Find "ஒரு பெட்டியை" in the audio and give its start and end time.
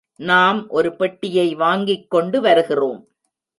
0.69-1.55